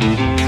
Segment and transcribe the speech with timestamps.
[0.00, 0.43] Bye.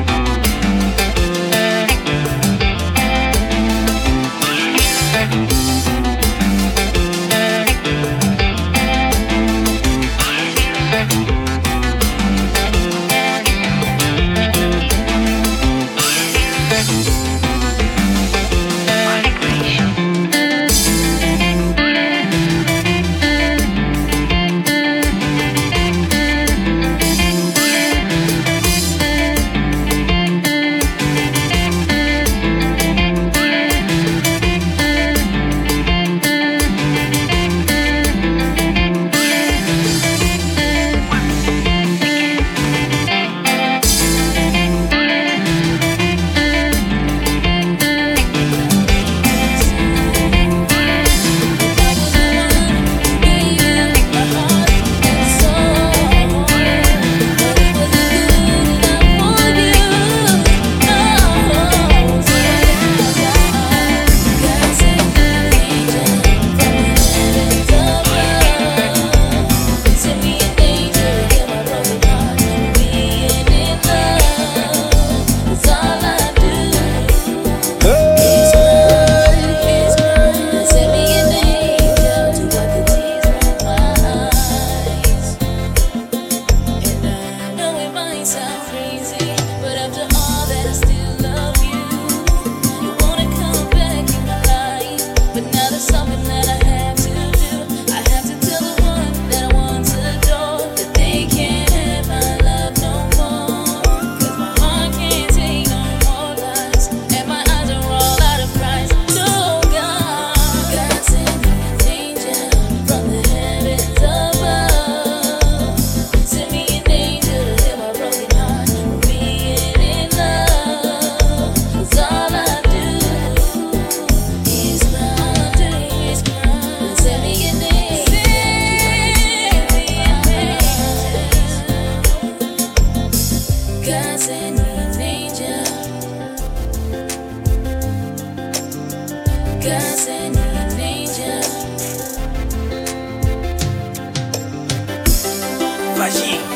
[146.06, 146.55] マジン。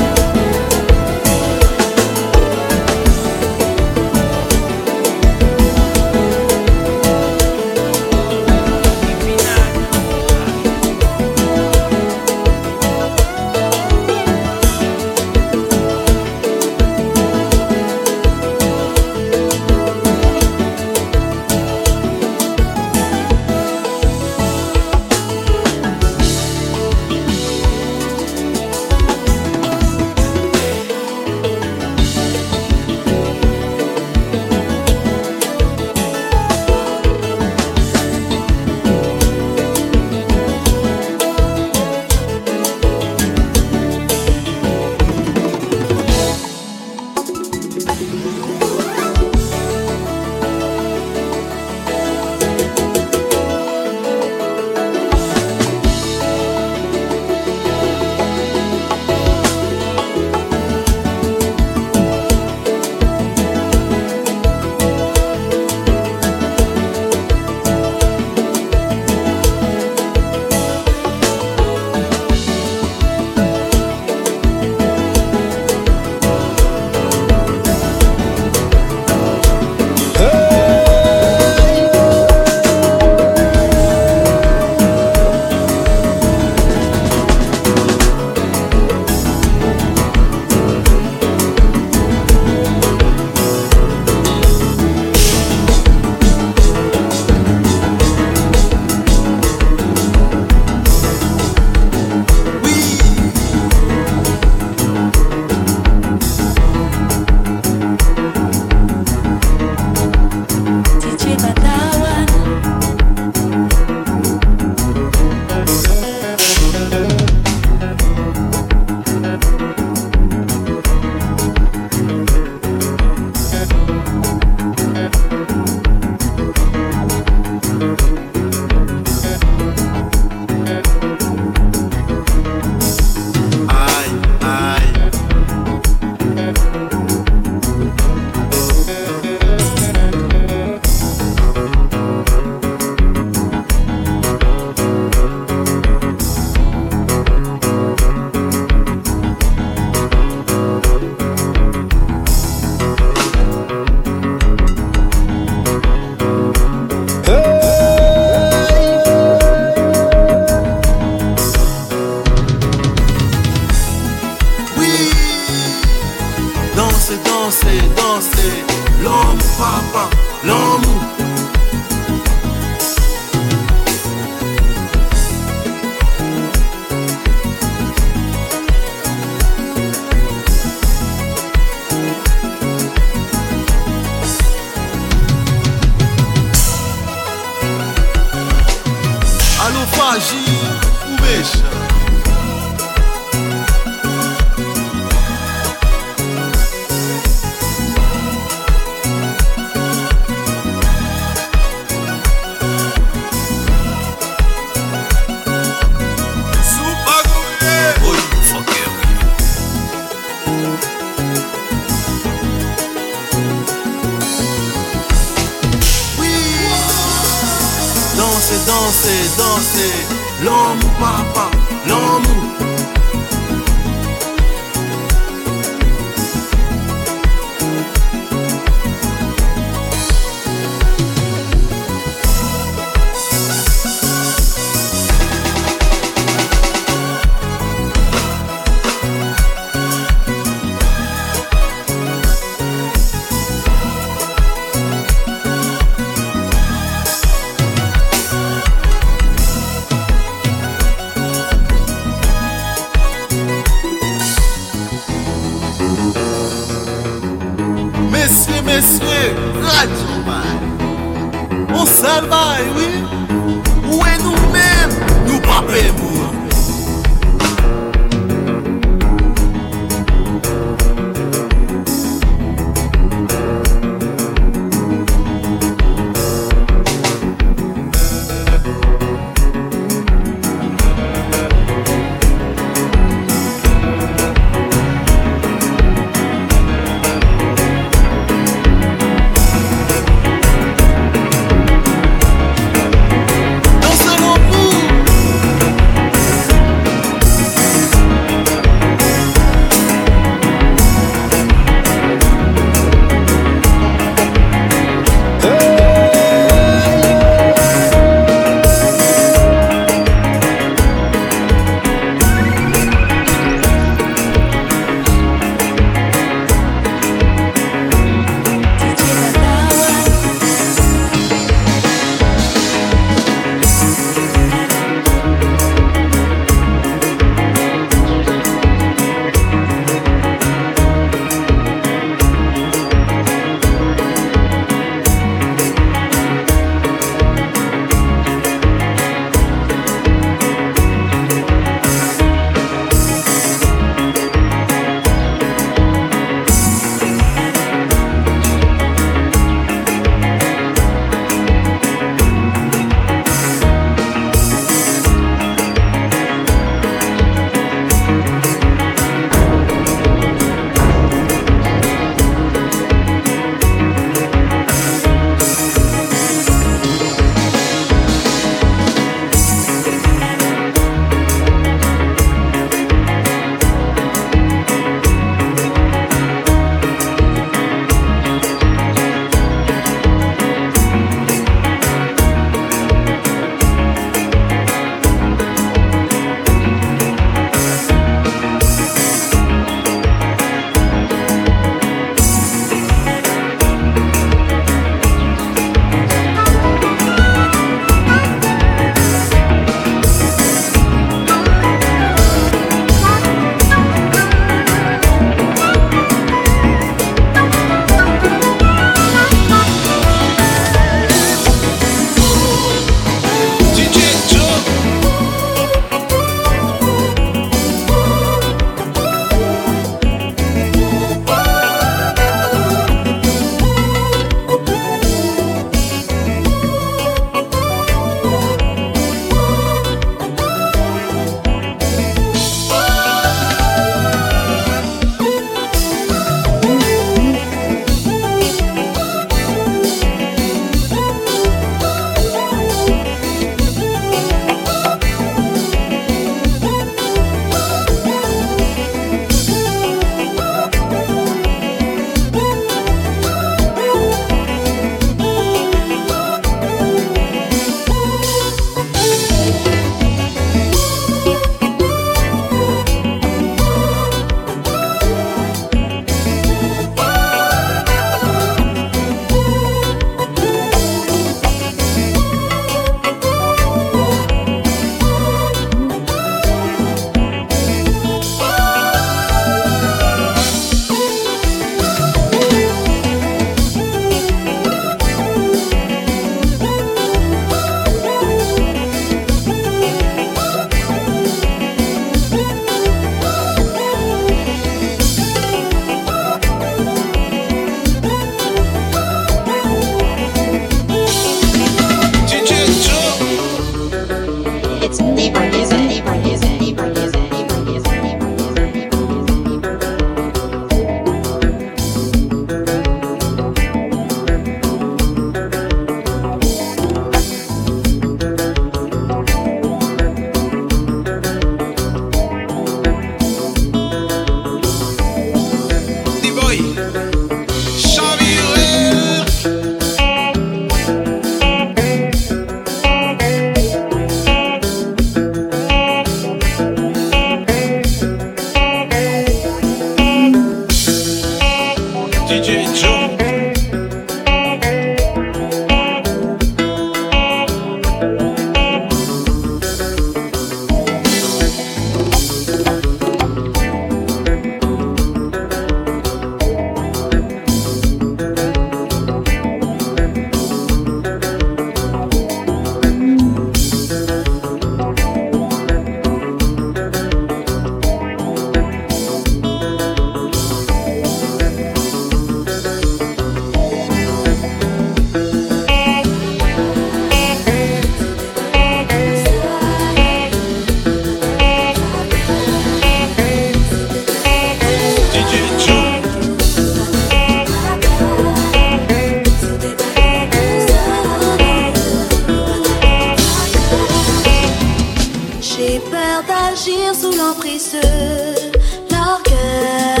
[595.61, 600.00] J'ai peur d'agir sous l'emprise de l'orgueil.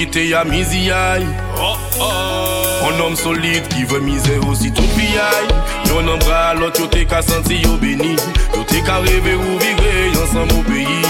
[0.00, 1.24] gite ya mizi yay
[1.58, 2.86] oh, oh.
[2.88, 5.44] On om solide ki ve mize osi tout pi yay
[5.88, 8.16] Yon nom bra lot yo te ka santi yo beni
[8.54, 11.02] Yo te ka reve ou vivre yon san mou peyi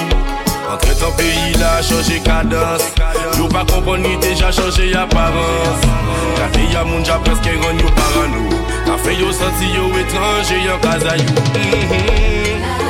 [0.72, 2.90] Antre tan peyi la chanje kadans
[3.38, 5.94] Yo pa komponi deja chanje aparense
[6.40, 8.44] Kafe ya moun ja preske ron yo parano.
[8.90, 12.89] Kafe yo santi yo etranje yon kaza yo mm -hmm.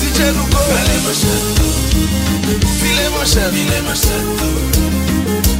[0.00, 1.64] DJ Lugo Vale manchato
[2.82, 4.46] Vile manchato Vile manchato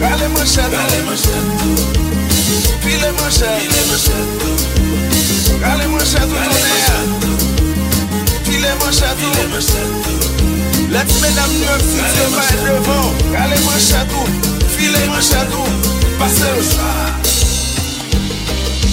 [0.01, 2.28] Vale manchato Vale manchato
[2.83, 4.55] Pile mwen chatou
[5.61, 6.75] Gale mwen chatou tonè
[8.45, 9.33] Pile mwen chatou
[10.89, 14.25] Let mèdam nou fite vay devan Gale mwen chatou
[14.77, 15.67] Pile mwen chatou
[16.19, 16.89] Pase ou sa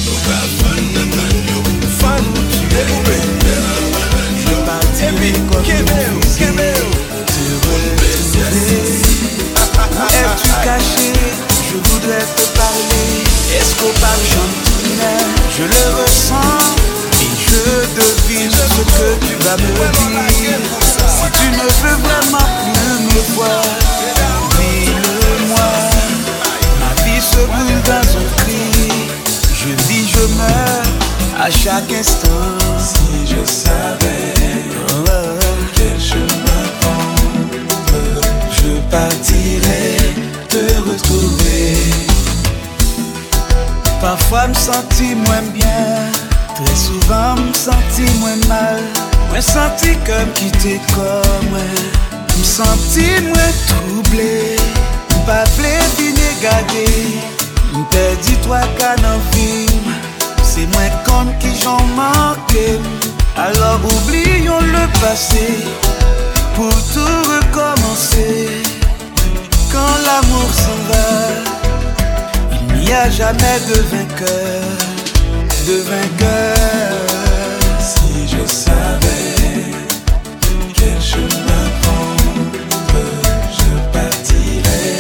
[0.03, 1.59] Nou ka fan nan nan yo
[2.01, 2.23] Fan
[2.73, 3.17] de koube
[5.05, 5.31] Epi
[5.63, 7.05] keme ou Keme ou
[9.95, 11.13] Et tu caché
[11.71, 13.34] Je voudrais te parler.
[14.01, 15.23] Parle gentiment
[15.55, 16.59] Je le ressens
[17.21, 17.63] et je
[17.95, 19.73] devine ce que tu vas me
[20.33, 20.59] dire.
[21.07, 23.63] Si tu ne veux vraiment plus me voir,
[24.57, 25.71] dis-le-moi.
[26.81, 28.65] Ma vie se brûle dans un cri.
[29.53, 30.87] Je vis, je meurs
[31.39, 32.57] à chaque instant.
[32.79, 34.33] Si je savais
[35.75, 39.97] quel chemin prendre je partirai
[40.49, 41.14] te retrouver.
[44.05, 46.11] Parfois me senti moins bien,
[46.53, 48.79] très souvent me senti moins mal.
[49.33, 51.49] Me senti comme quitter comme
[52.37, 54.57] me senti moins troublé.
[55.25, 57.17] Pas plaisir garder,
[57.73, 59.95] me perdu toi qu'à dans film.
[60.43, 62.79] C'est moi comme qui j'en manqué.
[63.35, 65.65] Alors oublions le passé
[66.53, 68.61] pour tout recommencer.
[69.71, 71.54] Quand l'amour s'en va,
[72.86, 74.61] n'y a jamais de vainqueur,
[75.67, 76.97] de vainqueur.
[77.79, 79.71] Si je savais
[80.73, 82.51] quel chemin prendre
[83.59, 84.99] Je partirais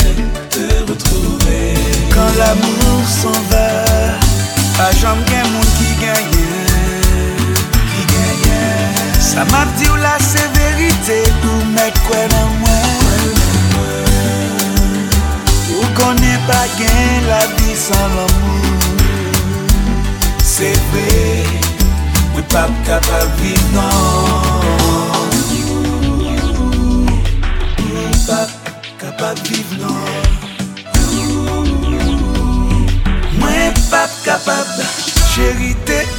[0.49, 1.73] te retrouver
[2.13, 3.83] Quand l'amour s'en va,
[4.77, 6.47] pas jamais qu'un monde qui gagne,
[7.91, 9.19] qui gagne.
[9.19, 12.94] Ça m'a dit ou la sévérité, ou mettre quoi dans moi.
[16.47, 18.63] pa gen la vi san l'amou
[20.45, 21.43] Se vre,
[22.33, 25.33] mwen pa kapab viv nan
[27.81, 28.41] Mwen pa
[29.01, 29.99] kapab viv nan
[33.39, 35.05] Mwen pa kapab non.
[35.35, 36.14] chérité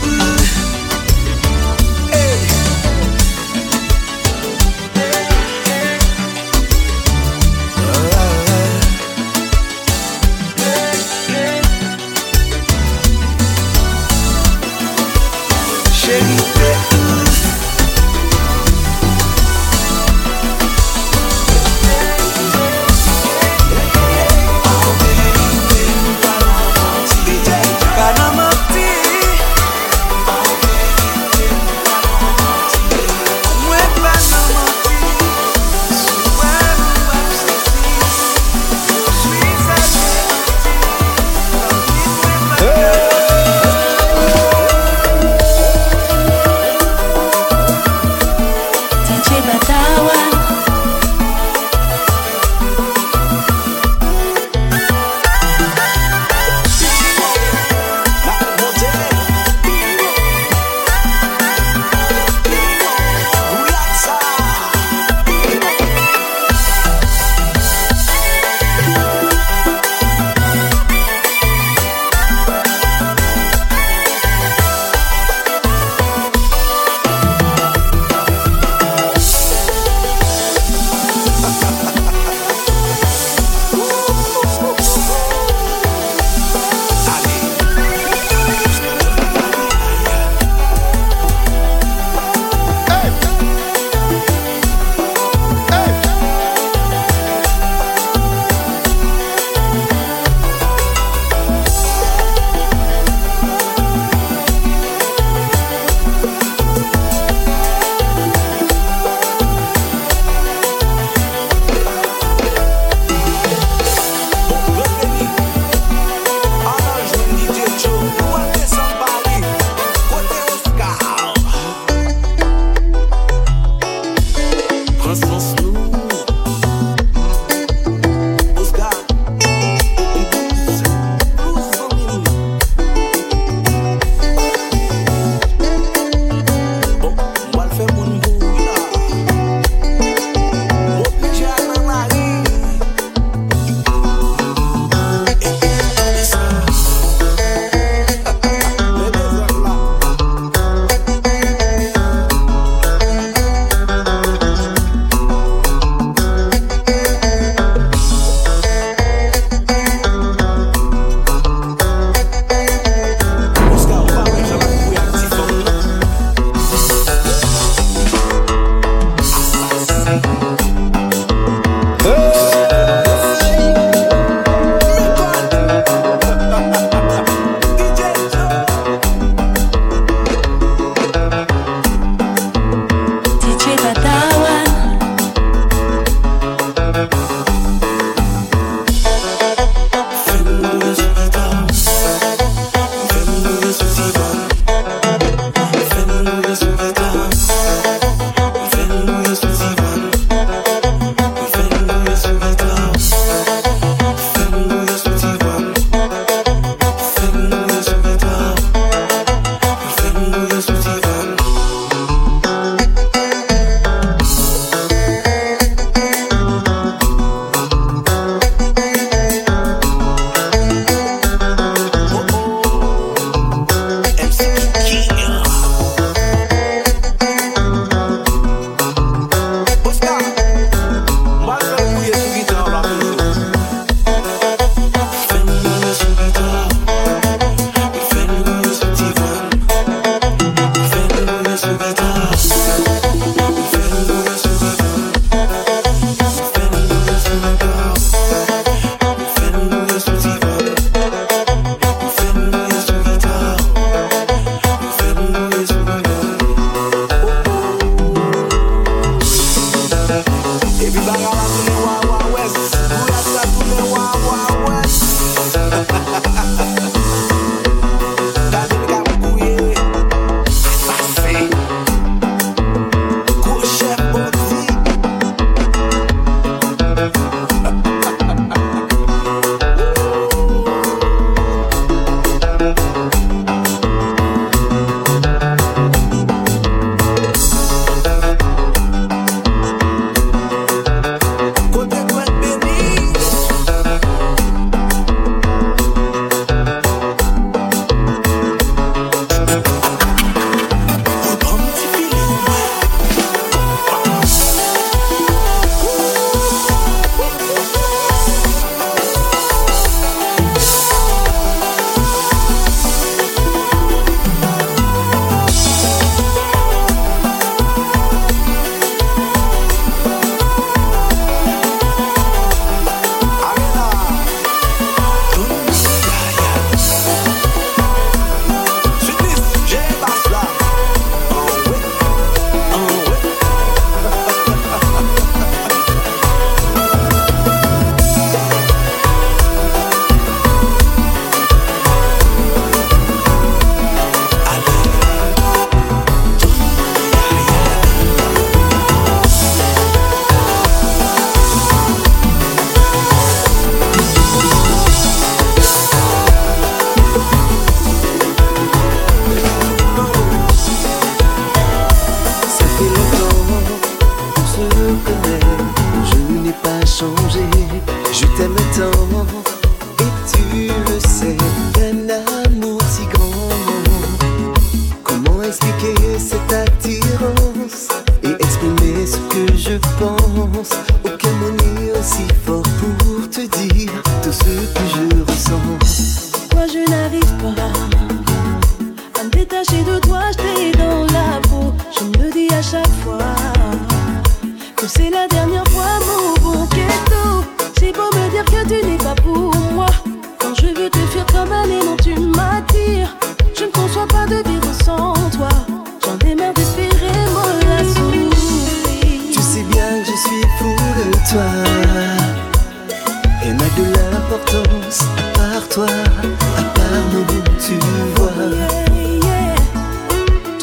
[417.59, 417.75] Tu
[418.15, 418.31] vois.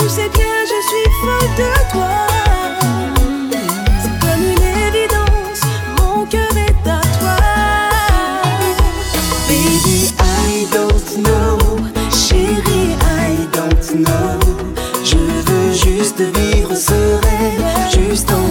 [0.08, 2.14] Sais bien, je suis folle de toi.
[4.02, 5.64] C'est comme une évidence,
[5.98, 7.38] mon cœur est à toi.
[9.48, 11.58] Baby, I don't know.
[12.12, 14.40] Chérie, I don't know.
[15.04, 18.48] Je veux juste vivre ce rêve, juste en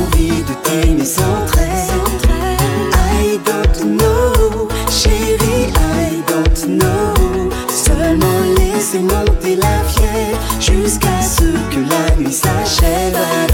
[10.83, 13.51] jusqu'à ce que la nuit s'achève.